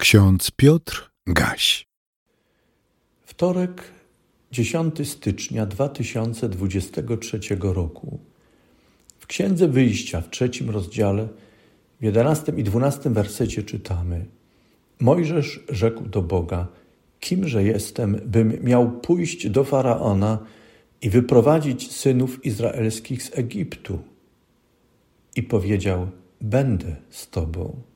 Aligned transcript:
Ksiądz 0.00 0.50
Piotr 0.50 1.10
Gaś. 1.26 1.86
Wtorek, 3.24 3.82
10 4.52 5.08
stycznia 5.08 5.66
2023 5.66 7.40
roku. 7.60 8.18
W 9.18 9.26
Księdze 9.26 9.68
Wyjścia 9.68 10.20
w 10.20 10.30
trzecim 10.30 10.70
rozdziale, 10.70 11.28
w 12.00 12.04
11 12.04 12.52
i 12.56 12.64
12 12.64 13.10
wersecie 13.10 13.62
czytamy: 13.62 14.26
Mojżesz 15.00 15.60
rzekł 15.68 16.08
do 16.08 16.22
Boga: 16.22 16.66
Kimże 17.20 17.64
jestem, 17.64 18.20
bym 18.26 18.64
miał 18.64 18.90
pójść 18.90 19.48
do 19.48 19.64
faraona 19.64 20.38
i 21.02 21.10
wyprowadzić 21.10 21.92
synów 21.92 22.44
izraelskich 22.44 23.22
z 23.22 23.38
Egiptu? 23.38 23.98
I 25.36 25.42
powiedział: 25.42 26.10
Będę 26.40 26.96
z 27.10 27.30
tobą. 27.30 27.89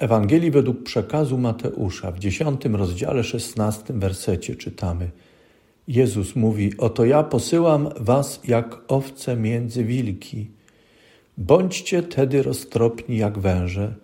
Ewangelii 0.00 0.50
według 0.50 0.82
przekazu 0.82 1.38
Mateusza 1.38 2.12
w 2.12 2.18
dziesiątym 2.18 2.76
rozdziale 2.76 3.24
szesnastym 3.24 4.00
wersecie 4.00 4.56
czytamy 4.56 5.10
Jezus 5.88 6.36
mówi, 6.36 6.72
oto 6.78 7.04
ja 7.04 7.22
posyłam 7.22 7.88
was 8.00 8.40
jak 8.44 8.78
owce 8.88 9.36
między 9.36 9.84
wilki. 9.84 10.50
Bądźcie 11.38 12.02
tedy 12.02 12.42
roztropni 12.42 13.16
jak 13.16 13.38
węże 13.38 13.94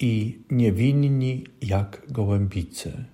i 0.00 0.38
niewinni 0.50 1.44
jak 1.62 2.02
gołębice. 2.10 3.04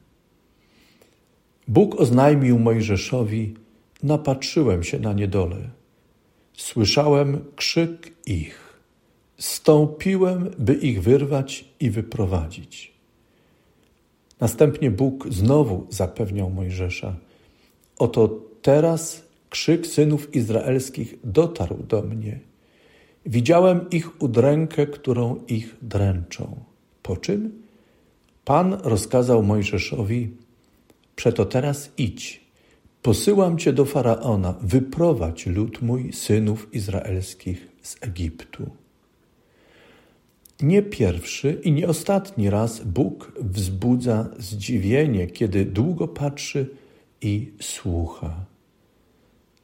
Bóg 1.68 2.01
oznajmił 2.01 2.59
Mojżeszowi, 2.59 3.54
napatrzyłem 4.02 4.82
się 4.82 4.98
na 4.98 5.12
niedolę. 5.12 5.70
Słyszałem 6.52 7.45
krzyk 7.56 8.12
ich 8.27 8.63
Stąpiłem, 9.38 10.51
by 10.59 10.74
ich 10.74 11.02
wyrwać 11.02 11.65
i 11.80 11.91
wyprowadzić. 11.91 12.95
Następnie 14.41 14.91
Bóg 14.91 15.27
znowu 15.30 15.87
zapewniał 15.91 16.51
Mojżesza: 16.51 17.16
Oto 17.99 18.41
teraz 18.63 19.24
krzyk 19.51 19.87
synów 19.87 20.35
izraelskich 20.35 21.15
dotarł 21.24 21.76
do 21.88 22.02
mnie. 22.02 22.41
Widziałem 23.26 23.91
ich 23.91 24.23
udrękę, 24.23 24.87
którą 24.87 25.45
ich 25.48 25.76
dręczą. 25.82 26.57
Po 27.02 27.16
czym 27.16 27.63
Pan 28.45 28.73
rozkazał 28.82 29.43
Mojżeszowi: 29.43 30.30
Przeto 31.16 31.45
teraz 31.45 31.91
idź, 31.98 32.41
posyłam 33.02 33.59
cię 33.59 33.73
do 33.73 33.85
faraona, 33.85 34.54
wyprowadź 34.63 35.46
lud 35.46 35.82
mój 35.82 36.13
synów 36.13 36.74
izraelskich 36.74 37.69
z 37.82 37.96
Egiptu. 38.01 38.84
Nie 40.63 40.83
pierwszy 40.83 41.60
i 41.65 41.73
nie 41.73 41.88
ostatni 41.88 42.51
raz 42.51 42.80
Bóg 42.85 43.33
wzbudza 43.41 44.29
zdziwienie, 44.38 45.27
kiedy 45.27 45.65
długo 45.65 46.09
patrzy 46.09 46.71
i 47.21 47.52
słucha. 47.60 48.47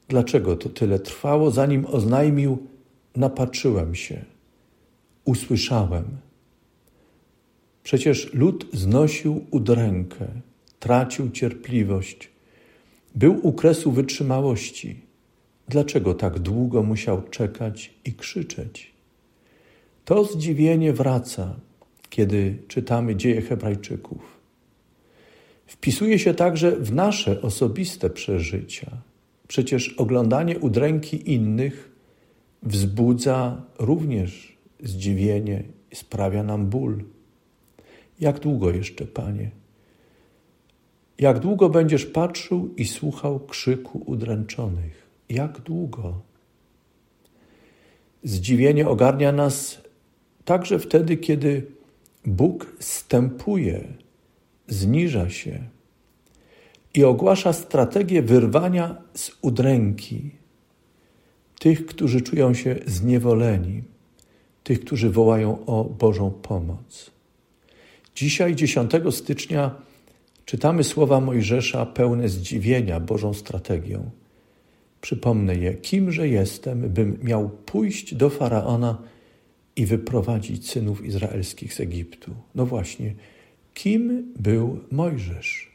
Dlaczego 0.08 0.56
to 0.56 0.68
tyle 0.68 0.98
trwało, 0.98 1.50
zanim 1.50 1.86
oznajmił: 1.86 2.58
Napatrzyłem 3.16 3.94
się, 3.94 4.24
usłyszałem. 5.24 6.04
Przecież 7.82 8.34
lud 8.34 8.66
znosił 8.72 9.44
udrękę, 9.50 10.26
tracił 10.80 11.30
cierpliwość, 11.30 12.30
był 13.14 13.46
u 13.46 13.52
kresu 13.52 13.92
wytrzymałości. 13.92 15.00
Dlaczego 15.68 16.14
tak 16.14 16.38
długo 16.38 16.82
musiał 16.82 17.22
czekać 17.22 17.94
i 18.04 18.12
krzyczeć? 18.12 18.92
To 20.10 20.24
zdziwienie 20.24 20.92
wraca, 20.92 21.56
kiedy 22.08 22.58
czytamy 22.68 23.16
dzieje 23.16 23.42
Hebrajczyków. 23.42 24.40
Wpisuje 25.66 26.18
się 26.18 26.34
także 26.34 26.76
w 26.76 26.92
nasze 26.92 27.42
osobiste 27.42 28.10
przeżycia. 28.10 28.90
Przecież 29.48 29.88
oglądanie 29.88 30.58
udręki 30.58 31.32
innych 31.32 31.90
wzbudza 32.62 33.62
również 33.78 34.56
zdziwienie 34.80 35.62
i 35.90 35.96
sprawia 35.96 36.42
nam 36.42 36.66
ból. 36.66 37.04
Jak 38.20 38.38
długo 38.38 38.70
jeszcze, 38.70 39.06
Panie? 39.06 39.50
Jak 41.18 41.38
długo 41.38 41.68
będziesz 41.68 42.06
patrzył 42.06 42.74
i 42.76 42.84
słuchał 42.84 43.40
krzyku 43.40 44.02
udręczonych? 44.06 45.08
Jak 45.28 45.60
długo? 45.60 46.20
Zdziwienie 48.24 48.88
ogarnia 48.88 49.32
nas 49.32 49.79
Także 50.50 50.78
wtedy, 50.78 51.16
kiedy 51.16 51.66
Bóg 52.26 52.76
stępuje, 52.80 53.84
zniża 54.68 55.30
się 55.30 55.58
i 56.94 57.04
ogłasza 57.04 57.52
strategię 57.52 58.22
wyrwania 58.22 59.02
z 59.14 59.30
udręki 59.42 60.30
tych, 61.58 61.86
którzy 61.86 62.20
czują 62.20 62.54
się 62.54 62.76
zniewoleni, 62.86 63.82
tych, 64.64 64.80
którzy 64.80 65.10
wołają 65.10 65.64
o 65.66 65.84
Bożą 65.84 66.30
pomoc. 66.30 67.10
Dzisiaj, 68.14 68.56
10 68.56 68.90
stycznia, 69.10 69.74
czytamy 70.44 70.84
słowa 70.84 71.20
Mojżesza 71.20 71.86
pełne 71.86 72.28
zdziwienia 72.28 73.00
Bożą 73.00 73.34
strategią. 73.34 74.10
Przypomnę 75.00 75.54
je: 75.54 75.74
Kimże 75.74 76.28
jestem, 76.28 76.80
bym 76.80 77.18
miał 77.22 77.50
pójść 77.50 78.14
do 78.14 78.30
faraona 78.30 78.98
i 79.76 79.86
wyprowadzić 79.86 80.70
synów 80.70 81.04
izraelskich 81.04 81.74
z 81.74 81.80
Egiptu. 81.80 82.30
No 82.54 82.66
właśnie, 82.66 83.14
kim 83.74 84.32
był 84.38 84.78
Mojżesz? 84.90 85.70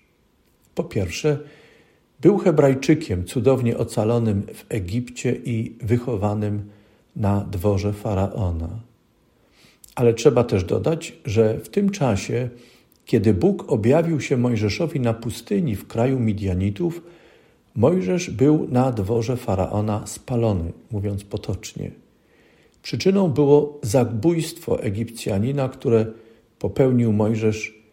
Po 0.76 0.84
pierwsze, 0.84 1.40
był 2.22 2.38
Hebrajczykiem 2.38 3.26
cudownie 3.26 3.78
ocalonym 3.78 4.44
w 4.54 4.66
Egipcie 4.70 5.36
i 5.36 5.76
wychowanym 5.82 6.70
na 7.16 7.42
dworze 7.52 7.94
faraona. 7.94 8.70
Ale 9.96 10.14
trzeba 10.14 10.44
też 10.44 10.64
dodać, 10.64 11.14
że 11.26 11.60
w 11.60 11.70
tym 11.70 11.90
czasie, 11.90 12.50
kiedy 13.06 13.34
Bóg 13.34 13.72
objawił 13.72 14.22
się 14.22 14.38
Mojżeszowi 14.38 15.00
na 15.00 15.14
pustyni 15.14 15.76
w 15.76 15.88
kraju 15.88 16.20
Midianitów, 16.20 17.02
Mojżesz 17.76 18.30
był 18.30 18.68
na 18.72 18.92
dworze 18.92 19.38
faraona 19.38 20.08
spalony, 20.08 20.72
mówiąc 20.92 21.24
potocznie. 21.24 21.92
Przyczyną 22.86 23.30
było 23.30 23.80
zabójstwo 23.84 24.84
Egipcjanina, 24.84 25.70
które 25.70 26.06
popełnił 26.60 27.14
Mojżesz 27.14 27.84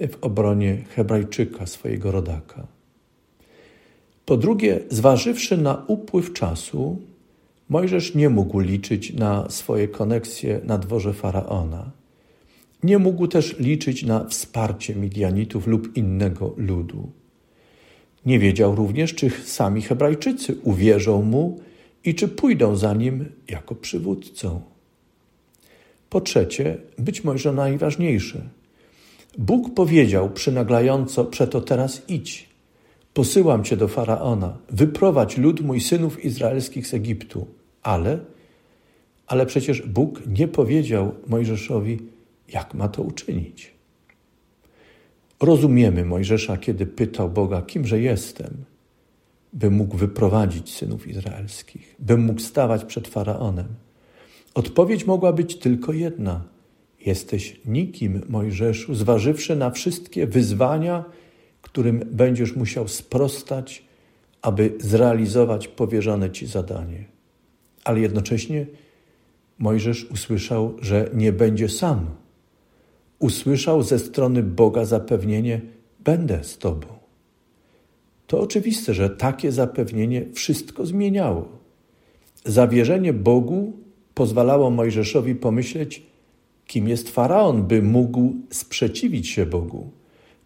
w 0.00 0.16
obronie 0.20 0.84
Hebrajczyka, 0.88 1.66
swojego 1.66 2.12
rodaka. 2.12 2.66
Po 4.26 4.36
drugie, 4.36 4.80
zważywszy 4.90 5.56
na 5.56 5.84
upływ 5.86 6.32
czasu, 6.32 6.98
Mojżesz 7.68 8.14
nie 8.14 8.28
mógł 8.28 8.60
liczyć 8.60 9.12
na 9.12 9.50
swoje 9.50 9.88
koneksje 9.88 10.60
na 10.64 10.78
dworze 10.78 11.12
faraona. 11.12 11.90
Nie 12.82 12.98
mógł 12.98 13.26
też 13.26 13.58
liczyć 13.58 14.02
na 14.02 14.24
wsparcie 14.24 14.94
Midianitów 14.94 15.66
lub 15.66 15.96
innego 15.96 16.54
ludu. 16.56 17.10
Nie 18.26 18.38
wiedział 18.38 18.74
również, 18.74 19.14
czy 19.14 19.30
sami 19.30 19.82
Hebrajczycy 19.82 20.56
uwierzą 20.62 21.22
mu 21.22 21.60
i 22.04 22.14
czy 22.14 22.28
pójdą 22.28 22.76
za 22.76 22.94
nim 22.94 23.24
jako 23.48 23.74
przywódcą. 23.74 24.60
Po 26.10 26.20
trzecie, 26.20 26.78
być 26.98 27.24
może 27.24 27.52
najważniejsze, 27.52 28.48
Bóg 29.38 29.74
powiedział 29.74 30.30
przynaglająco: 30.30 31.24
Przeto 31.24 31.60
teraz 31.60 32.02
idź, 32.08 32.48
posyłam 33.14 33.64
cię 33.64 33.76
do 33.76 33.88
faraona, 33.88 34.58
wyprowadź 34.70 35.36
lud 35.36 35.60
mój 35.60 35.80
synów 35.80 36.24
izraelskich 36.24 36.86
z 36.86 36.94
Egiptu. 36.94 37.46
Ale, 37.82 38.18
ale 39.26 39.46
przecież 39.46 39.82
Bóg 39.82 40.22
nie 40.26 40.48
powiedział 40.48 41.14
Mojżeszowi, 41.26 41.98
jak 42.52 42.74
ma 42.74 42.88
to 42.88 43.02
uczynić. 43.02 43.72
Rozumiemy 45.40 46.04
Mojżesza, 46.04 46.56
kiedy 46.56 46.86
pytał 46.86 47.30
Boga, 47.30 47.62
kimże 47.62 48.00
jestem 48.00 48.64
by 49.52 49.70
mógł 49.70 49.96
wyprowadzić 49.96 50.74
synów 50.74 51.06
izraelskich, 51.06 51.96
by 51.98 52.16
mógł 52.16 52.40
stawać 52.40 52.84
przed 52.84 53.08
faraonem. 53.08 53.66
Odpowiedź 54.54 55.06
mogła 55.06 55.32
być 55.32 55.58
tylko 55.58 55.92
jedna: 55.92 56.44
Jesteś 57.06 57.60
nikim, 57.66 58.20
Mojżeszu, 58.28 58.94
zważywszy 58.94 59.56
na 59.56 59.70
wszystkie 59.70 60.26
wyzwania, 60.26 61.04
którym 61.62 62.04
będziesz 62.12 62.56
musiał 62.56 62.88
sprostać, 62.88 63.84
aby 64.42 64.72
zrealizować 64.80 65.68
powierzone 65.68 66.30
ci 66.30 66.46
zadanie. 66.46 67.04
Ale 67.84 68.00
jednocześnie 68.00 68.66
Mojżesz 69.58 70.04
usłyszał, 70.04 70.76
że 70.80 71.10
nie 71.14 71.32
będzie 71.32 71.68
sam. 71.68 72.06
Usłyszał 73.18 73.82
ze 73.82 73.98
strony 73.98 74.42
Boga 74.42 74.84
zapewnienie: 74.84 75.60
Będę 76.00 76.44
z 76.44 76.58
tobą 76.58 76.97
to 78.28 78.40
oczywiste, 78.40 78.94
że 78.94 79.10
takie 79.10 79.52
zapewnienie 79.52 80.24
wszystko 80.34 80.86
zmieniało. 80.86 81.48
Zawierzenie 82.44 83.12
Bogu 83.12 83.72
pozwalało 84.14 84.70
Mojżeszowi 84.70 85.34
pomyśleć, 85.34 86.02
Kim 86.66 86.88
jest 86.88 87.10
faraon, 87.10 87.62
by 87.62 87.82
mógł 87.82 88.34
sprzeciwić 88.50 89.28
się 89.28 89.46
Bogu? 89.46 89.90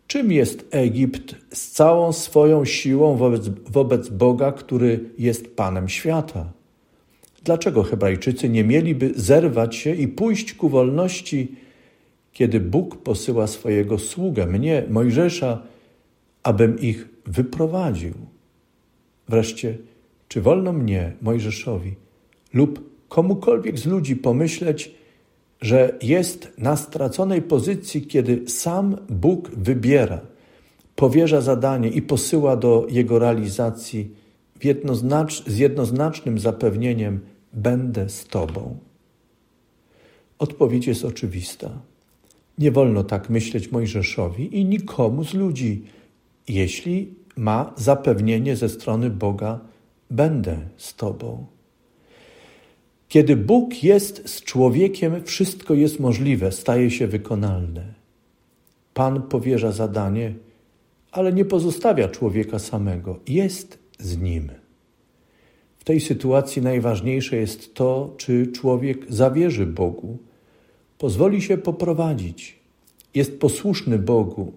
Czym 0.06 0.32
jest 0.32 0.68
Egipt 0.70 1.34
z 1.52 1.70
całą 1.70 2.12
swoją 2.12 2.64
siłą 2.64 3.16
wobec, 3.16 3.48
wobec 3.48 4.08
Boga, 4.08 4.52
który 4.52 5.00
jest 5.18 5.56
Panem 5.56 5.88
świata? 5.88 6.52
Dlaczego 7.44 7.82
Hebrajczycy 7.82 8.48
nie 8.48 8.64
mieliby 8.64 9.12
zerwać 9.16 9.76
się 9.76 9.94
i 9.94 10.08
pójść 10.08 10.54
ku 10.54 10.68
wolności, 10.68 11.56
kiedy 12.32 12.60
Bóg 12.60 12.96
posyła 12.96 13.46
swojego 13.46 13.98
sługę, 13.98 14.46
mnie, 14.46 14.84
Mojżesza, 14.90 15.62
abym 16.42 16.78
ich 16.78 17.08
wyprowadził? 17.26 18.14
Wreszcie, 19.28 19.78
czy 20.28 20.40
wolno 20.40 20.72
mnie, 20.72 21.12
Mojżeszowi, 21.22 21.94
lub 22.54 22.90
komukolwiek 23.08 23.78
z 23.78 23.86
ludzi 23.86 24.16
pomyśleć, 24.16 24.94
że 25.60 25.98
jest 26.02 26.52
na 26.58 26.76
straconej 26.76 27.42
pozycji, 27.42 28.06
kiedy 28.06 28.48
sam 28.48 28.96
Bóg 29.08 29.50
wybiera, 29.50 30.20
powierza 30.96 31.40
zadanie 31.40 31.88
i 31.88 32.02
posyła 32.02 32.56
do 32.56 32.86
jego 32.90 33.18
realizacji 33.18 34.10
jednoznacz, 34.64 35.44
z 35.46 35.58
jednoznacznym 35.58 36.38
zapewnieniem: 36.38 37.20
Będę 37.52 38.08
z 38.08 38.26
Tobą. 38.26 38.76
Odpowiedź 40.38 40.86
jest 40.86 41.04
oczywista. 41.04 41.70
Nie 42.58 42.72
wolno 42.72 43.04
tak 43.04 43.30
myśleć 43.30 43.72
Mojżeszowi 43.72 44.58
i 44.58 44.64
nikomu 44.64 45.24
z 45.24 45.34
ludzi, 45.34 45.84
jeśli 46.48 47.14
ma 47.36 47.72
zapewnienie 47.76 48.56
ze 48.56 48.68
strony 48.68 49.10
Boga: 49.10 49.60
Będę 50.10 50.56
z 50.76 50.94
Tobą. 50.94 51.46
Kiedy 53.08 53.36
Bóg 53.36 53.82
jest 53.82 54.28
z 54.28 54.42
człowiekiem, 54.42 55.24
wszystko 55.24 55.74
jest 55.74 56.00
możliwe, 56.00 56.52
staje 56.52 56.90
się 56.90 57.06
wykonalne. 57.06 57.94
Pan 58.94 59.22
powierza 59.22 59.72
zadanie, 59.72 60.34
ale 61.10 61.32
nie 61.32 61.44
pozostawia 61.44 62.08
człowieka 62.08 62.58
samego, 62.58 63.18
jest 63.28 63.78
z 63.98 64.18
nim. 64.18 64.50
W 65.78 65.84
tej 65.84 66.00
sytuacji 66.00 66.62
najważniejsze 66.62 67.36
jest 67.36 67.74
to, 67.74 68.14
czy 68.16 68.46
człowiek 68.46 69.06
zawierzy 69.08 69.66
Bogu, 69.66 70.18
pozwoli 70.98 71.42
się 71.42 71.58
poprowadzić, 71.58 72.58
jest 73.14 73.40
posłuszny 73.40 73.98
Bogu 73.98 74.52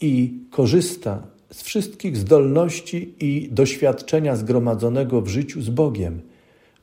i 0.00 0.34
korzysta 0.50 1.22
z 1.52 1.62
wszystkich 1.62 2.16
zdolności 2.16 3.14
i 3.20 3.48
doświadczenia 3.52 4.36
zgromadzonego 4.36 5.20
w 5.20 5.28
życiu 5.28 5.62
z 5.62 5.70
Bogiem, 5.70 6.20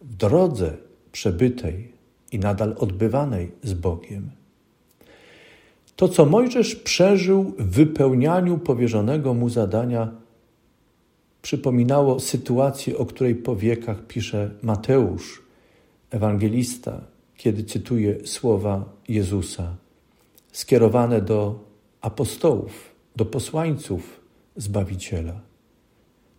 w 0.02 0.16
drodze 0.16 0.78
przebytej 1.12 1.92
i 2.32 2.40
nadal 2.40 2.76
odbywanej 2.78 3.52
z 3.64 3.74
Bogiem. 3.74 4.32
To, 5.96 6.08
co 6.08 6.26
Mojżesz 6.26 6.76
przeżył 6.76 7.44
w 7.44 7.70
wypełnianiu 7.70 8.58
powierzonego 8.58 9.34
mu 9.34 9.50
zadania, 9.50 10.12
przypominało 11.42 12.20
sytuację, 12.20 12.98
o 12.98 13.06
której 13.06 13.36
po 13.36 13.56
wiekach 13.56 14.08
pisze 14.08 14.52
Mateusz, 14.62 15.42
ewangelista, 16.12 17.02
kiedy 17.38 17.64
cytuje 17.64 18.28
słowa 18.28 18.86
Jezusa, 19.08 19.76
skierowane 20.52 21.22
do 21.22 21.60
apostołów, 22.02 22.95
do 23.16 23.26
posłańców 23.26 24.22
Zbawiciela. 24.56 25.42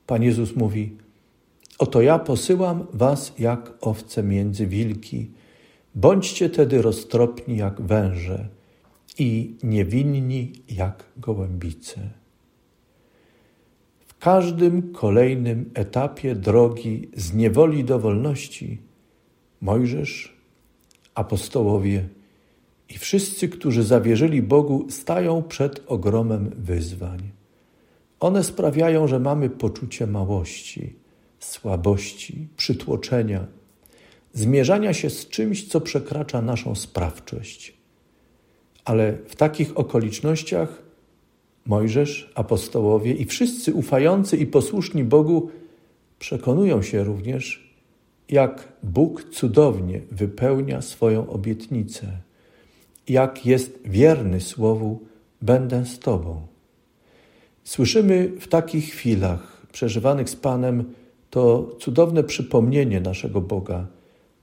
Pan 0.06 0.23
Jezus 0.23 0.56
mówi: 0.56 0.96
Oto 1.78 2.02
ja 2.02 2.19
posyłam 2.19 2.87
was 2.93 3.32
jak 3.38 3.73
owce 3.81 4.23
między 4.23 4.67
wilki. 4.67 5.31
Bądźcie 5.94 6.50
tedy 6.50 6.82
roztropni 6.82 7.56
jak 7.56 7.81
węże 7.81 8.49
i 9.19 9.56
niewinni 9.62 10.52
jak 10.69 11.05
gołębice. 11.17 12.00
W 14.06 14.19
każdym 14.19 14.93
kolejnym 14.93 15.70
etapie 15.75 16.34
drogi 16.34 17.08
z 17.17 17.34
niewoli 17.34 17.84
do 17.84 17.99
wolności 17.99 18.78
Mojżesz, 19.61 20.37
apostołowie 21.14 22.08
i 22.88 22.99
wszyscy, 22.99 23.49
którzy 23.49 23.83
zawierzyli 23.83 24.43
Bogu, 24.43 24.87
stają 24.91 25.43
przed 25.43 25.83
ogromem 25.87 26.50
wyzwań. 26.59 27.31
One 28.21 28.44
sprawiają, 28.44 29.06
że 29.06 29.21
mamy 29.21 29.50
poczucie 29.50 30.06
małości 30.06 31.06
słabości, 31.47 32.49
przytłoczenia, 32.56 33.47
zmierzania 34.33 34.93
się 34.93 35.11
z 35.11 35.29
czymś, 35.29 35.69
co 35.69 35.81
przekracza 35.81 36.43
naszą 36.43 36.75
sprawczość. 36.75 37.75
Ale 38.85 39.19
w 39.27 39.37
takich 39.37 39.79
okolicznościach 39.79 40.83
Mojżesz, 41.67 42.33
apostołowie 42.35 43.12
i 43.12 43.25
wszyscy 43.25 43.75
ufający 43.75 44.37
i 44.37 44.47
posłuszni 44.47 45.05
Bogu 45.05 45.50
przekonują 46.19 46.83
się 46.83 47.05
również, 47.05 47.75
jak 48.29 48.73
Bóg 48.83 49.25
cudownie 49.25 50.00
wypełnia 50.11 50.83
swoją 50.83 51.31
obietnicę, 51.31 52.06
jak 53.08 53.47
jest 53.47 53.79
wierny 53.85 54.41
słowu: 54.41 55.00
Będę 55.43 55.87
z 55.87 55.99
Tobą. 55.99 56.47
Słyszymy 57.64 58.32
w 58.41 58.49
takich 58.49 58.85
chwilach 58.85 59.67
przeżywanych 59.73 60.31
z 60.31 60.37
Panem 60.37 60.85
to 61.31 61.76
cudowne 61.81 62.25
przypomnienie 62.25 63.00
naszego 63.00 63.41
Boga. 63.41 63.87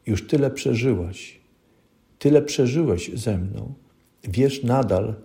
Już 0.05 0.27
tyle 0.27 0.51
przeżyłaś, 0.51 1.39
tyle 2.19 2.41
przeżyłeś 2.41 3.11
ze 3.13 3.37
mną. 3.37 3.73
Wiesz 4.23 4.63
nadal, 4.63 5.15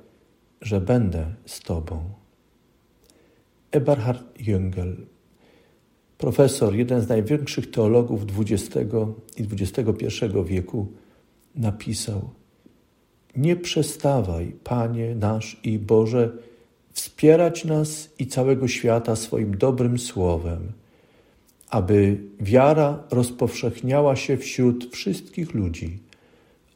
że 0.61 0.81
będę 0.81 1.27
z 1.47 1.61
Tobą. 1.61 2.03
Eberhard 3.71 4.39
Jüngel, 4.39 4.97
profesor, 6.19 6.75
jeden 6.75 7.01
z 7.01 7.09
największych 7.09 7.71
teologów 7.71 8.23
XX 8.39 8.77
i 9.37 9.43
XXI 9.43 10.07
wieku, 10.45 10.87
napisał: 11.55 12.31
Nie 13.37 13.57
przestawaj, 13.57 14.53
Panie 14.65 15.15
nasz 15.15 15.61
i 15.65 15.79
Boże, 15.79 16.33
wspierać 16.93 17.65
nas 17.65 18.11
i 18.19 18.27
całego 18.27 18.69
świata 18.69 19.17
swoim 19.17 19.59
dobrym 19.59 19.99
słowem 19.99 20.73
aby 21.71 22.19
wiara 22.41 23.03
rozpowszechniała 23.11 24.17
się 24.17 24.37
wśród 24.37 24.89
wszystkich 24.93 25.55
ludzi, 25.55 25.99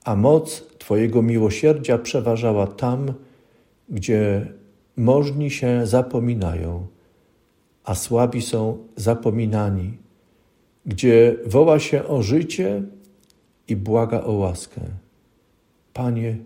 a 0.04 0.16
moc 0.16 0.62
Twojego 0.78 1.22
miłosierdzia 1.22 1.98
przeważała 1.98 2.66
tam, 2.66 3.12
gdzie 3.88 4.46
możni 4.96 5.50
się 5.50 5.86
zapominają, 5.86 6.86
a 7.84 7.94
słabi 7.94 8.42
są 8.42 8.78
zapominani, 8.96 9.98
gdzie 10.86 11.36
woła 11.46 11.78
się 11.78 12.04
o 12.04 12.22
życie 12.22 12.82
i 13.68 13.76
błaga 13.76 14.22
o 14.22 14.32
łaskę. 14.32 14.80
Panie, 15.92 16.38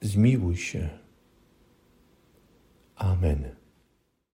zmiłuj 0.00 0.56
się. 0.56 0.88
Amen. 2.96 3.59